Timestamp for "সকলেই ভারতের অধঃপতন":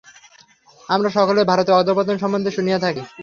1.09-2.15